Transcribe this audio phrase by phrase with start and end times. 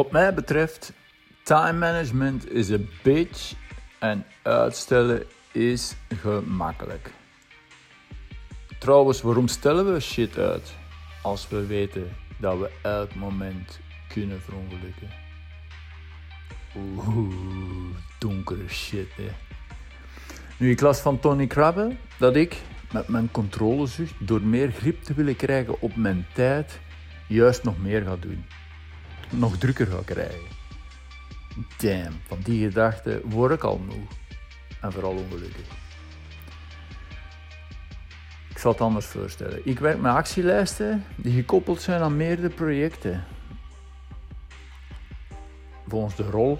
[0.00, 0.92] Wat mij betreft,
[1.42, 3.52] time management is een bitch
[3.98, 7.10] en uitstellen is gemakkelijk.
[8.78, 10.74] Trouwens, waarom stellen we shit uit
[11.22, 15.08] als we weten dat we elk moment kunnen verongelukken?
[16.76, 17.34] Oeh,
[18.18, 19.30] donkere shit, hè.
[20.56, 22.56] Nu, ik las van Tony Krabbe dat ik
[22.92, 26.80] met mijn controlezucht, door meer grip te willen krijgen op mijn tijd,
[27.26, 28.44] juist nog meer ga doen.
[29.30, 30.58] Nog drukker ga krijgen.
[31.78, 34.06] Damn, van die gedachte word ik al moe.
[34.80, 35.66] En vooral ongelukkig.
[38.48, 39.60] Ik zal het anders voorstellen.
[39.64, 43.24] Ik werk met actielijsten die gekoppeld zijn aan meerdere projecten.
[45.88, 46.58] Volgens de rol,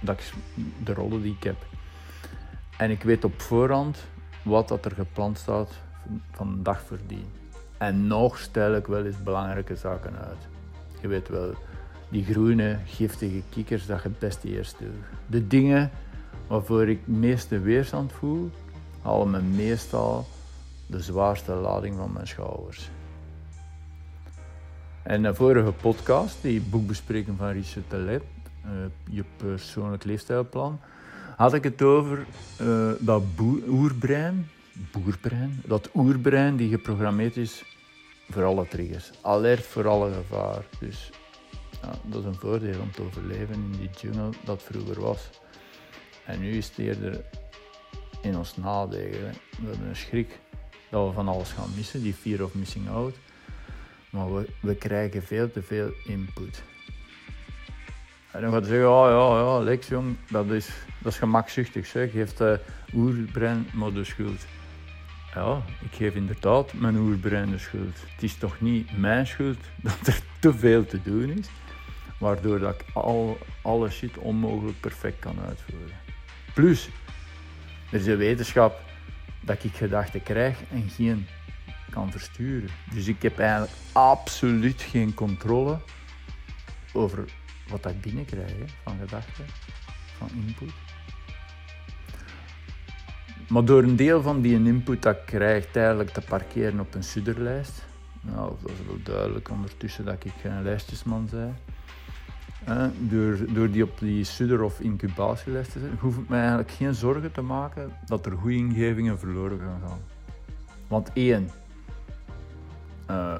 [0.00, 0.32] dat ik,
[0.84, 1.56] de rollen die ik heb.
[2.76, 4.06] En ik weet op voorhand
[4.42, 5.70] wat dat er gepland staat
[6.30, 7.26] van dag voordien.
[7.78, 10.51] En nog stel ik wel eens belangrijke zaken uit.
[11.02, 11.54] Je weet wel,
[12.08, 14.88] die groene, giftige kikkers, dat je het beste eerst doet.
[15.26, 15.90] De dingen
[16.46, 18.50] waarvoor ik meeste weerstand voel,
[19.02, 20.26] halen me meestal
[20.86, 22.90] de zwaarste lading van mijn schouders.
[25.02, 28.22] En de vorige podcast, die boekbespreking van Richard Telet,
[28.64, 28.70] uh,
[29.10, 30.80] je persoonlijk leefstijlplan,
[31.36, 32.26] had ik het over
[32.60, 33.22] uh, dat
[33.68, 34.48] oerbrein,
[34.92, 37.64] boerbrein, dat oerbrein die geprogrammeerd is
[38.32, 39.10] voor alle triggers.
[39.20, 40.64] Alert voor alle gevaar.
[40.78, 41.10] Dus
[41.82, 45.30] ja, dat is een voordeel om te overleven in die jungle dat vroeger was.
[46.24, 47.24] En nu is het eerder
[48.22, 49.10] in ons nadeel.
[49.10, 50.38] We hebben een schrik
[50.90, 53.14] dat we van alles gaan missen, die fear of missing out.
[54.10, 56.62] Maar we, we krijgen veel te veel input.
[58.30, 60.68] En dan gaat je zeggen, oh ja, ja, Lex jong, dat is,
[61.02, 61.86] dat is gemakzuchtig.
[61.86, 62.10] Zeg.
[62.10, 62.60] Geeft de
[62.94, 64.46] oerbrein maar de schuld.
[65.34, 67.96] Ja, ik geef inderdaad mijn oerbrein de schuld.
[68.12, 71.46] Het is toch niet mijn schuld dat er te veel te doen is,
[72.18, 75.96] waardoor dat ik al, alle onmogelijk perfect kan uitvoeren.
[76.54, 76.88] Plus,
[77.90, 78.80] er is een wetenschap
[79.40, 81.26] dat ik gedachten krijg en geen
[81.90, 82.70] kan versturen.
[82.92, 85.78] Dus ik heb eigenlijk absoluut geen controle
[86.92, 87.24] over
[87.68, 89.44] wat ik binnenkrijg van gedachten,
[90.18, 90.91] van input.
[93.52, 97.84] Maar door een deel van die input dat ik tijdelijk te parkeren op een sudderlijst,
[98.20, 101.56] nou, dat is wel duidelijk ondertussen dat ik geen lijstjesman ben,
[102.98, 106.94] door, door die op die sudder- of incubatielijst te zetten, hoef ik me eigenlijk geen
[106.94, 110.00] zorgen te maken dat er goede ingevingen verloren gaan gaan.
[110.88, 111.50] Want één,
[113.10, 113.34] uh,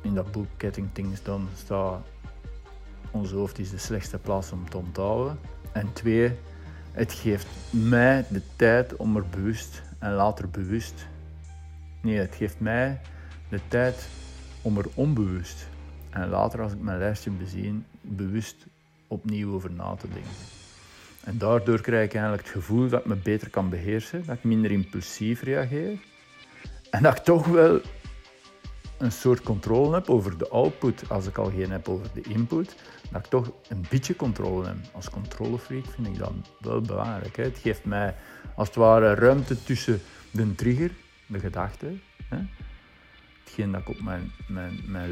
[0.00, 2.06] in dat boek Getting Things Done staat
[3.10, 5.38] ons hoofd is de slechtste plaats om te onthouden.
[5.72, 6.32] En twee,
[6.98, 11.06] het geeft mij de tijd om er bewust en later bewust.
[12.02, 13.00] Nee, het geeft mij
[13.48, 14.08] de tijd
[14.62, 15.68] om er onbewust
[16.10, 18.66] en later als ik mijn lijstje bezien, bewust
[19.06, 20.30] opnieuw over na te denken.
[21.24, 24.44] En daardoor krijg ik eigenlijk het gevoel dat ik me beter kan beheersen, dat ik
[24.44, 25.98] minder impulsief reageer
[26.90, 27.80] en dat ik toch wel
[28.98, 32.76] een soort controle heb over de output als ik al geen heb over de input,
[33.10, 34.76] dat ik toch een beetje controle heb.
[34.92, 37.36] Als controlefreak vind ik dat wel belangrijk.
[37.36, 37.42] Hè.
[37.42, 38.14] Het geeft mij
[38.54, 40.00] als het ware ruimte tussen
[40.30, 40.90] de trigger,
[41.26, 41.86] de gedachte,
[42.28, 42.38] hè,
[43.44, 45.10] hetgeen dat ik op mijn, mijn, mijn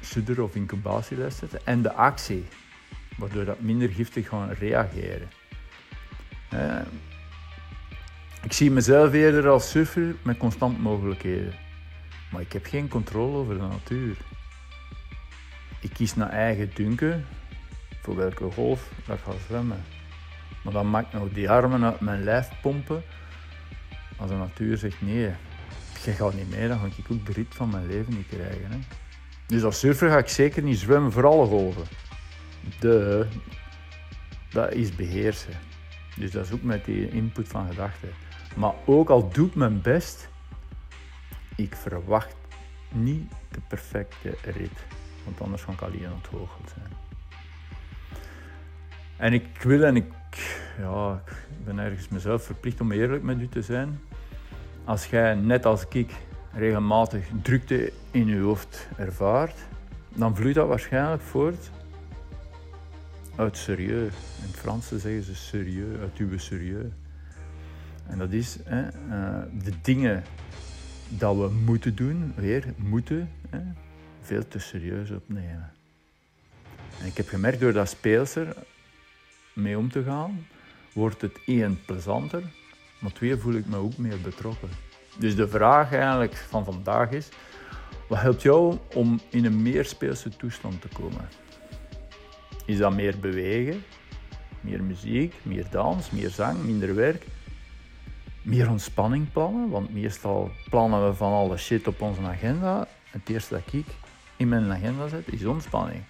[0.00, 2.44] sudder of incubatieles zet, en de actie,
[3.18, 5.28] waardoor dat minder giftig gaan reageren.
[8.42, 11.54] Ik zie mezelf eerder als surfer met constant mogelijkheden.
[12.30, 14.16] Maar ik heb geen controle over de natuur.
[15.80, 17.26] Ik kies naar eigen dunken
[18.02, 19.82] voor welke golf ik ga zwemmen.
[20.64, 23.02] Maar dan mag ik nog die armen uit mijn lijf pompen.
[24.16, 25.30] Als de natuur zegt nee,
[26.04, 28.70] je gaat niet mee, dan ga ik ook de rit van mijn leven niet krijgen.
[28.70, 28.78] Hè.
[29.46, 31.84] Dus als surfer ga ik zeker niet zwemmen voor alle golven.
[32.80, 33.26] De,
[34.50, 35.54] dat is beheersen.
[36.16, 38.08] Dus dat is ook met die input van gedachten.
[38.56, 40.28] Maar ook al doe ik mijn best,
[41.62, 42.36] ik verwacht
[42.92, 44.86] niet de perfecte rit.
[45.24, 46.10] Want anders kan ik alleen
[46.74, 46.92] zijn.
[49.16, 50.12] En ik wil en ik,
[50.78, 54.00] ja, ik ben ergens mezelf verplicht om eerlijk met u te zijn.
[54.84, 56.12] Als jij, net als ik,
[56.52, 59.56] regelmatig drukte in je hoofd ervaart,
[60.08, 61.70] dan vloeit dat waarschijnlijk voort
[63.36, 64.12] uit serieus.
[64.40, 66.92] In het Frans zeggen ze serieus, uit uw serieus.
[68.06, 70.22] En dat is hè, uh, de dingen
[71.18, 73.60] dat we moeten doen, weer moeten, hè,
[74.20, 75.72] veel te serieus opnemen.
[77.00, 78.56] En ik heb gemerkt door dat speelser
[79.52, 80.46] mee om te gaan,
[80.92, 82.42] wordt het één plezanter,
[82.98, 84.68] maar twee voel ik me ook meer betrokken.
[85.18, 87.28] Dus de vraag eigenlijk van vandaag is,
[88.08, 91.28] wat helpt jou om in een meer speelse toestand te komen?
[92.64, 93.82] Is dat meer bewegen?
[94.60, 97.26] Meer muziek, meer dans, meer zang, minder werk?
[98.42, 102.88] Meer ontspanning plannen, want meestal plannen we van alle shit op onze agenda.
[103.10, 103.86] Het eerste dat ik
[104.36, 106.02] in mijn agenda zet is ontspanning.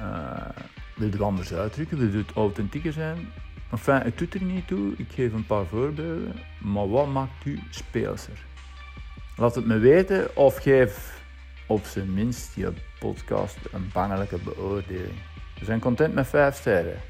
[0.00, 0.48] Uh,
[0.96, 2.10] wil het anders uitdrukken?
[2.10, 3.28] Wil het authentieker zijn?
[3.70, 4.92] Enfin, het doet er niet toe.
[4.96, 6.32] Ik geef een paar voorbeelden.
[6.58, 8.44] Maar wat maakt u speelser?
[9.36, 11.22] Laat het me weten of geef
[11.66, 15.18] op zijn minst je podcast een bangelijke beoordeling.
[15.58, 17.00] We zijn content met 5 sterren.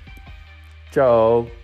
[0.91, 1.60] Ciao!